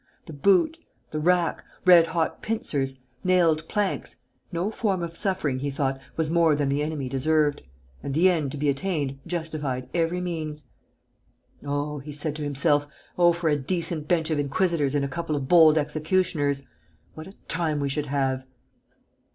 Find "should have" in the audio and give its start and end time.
17.89-18.43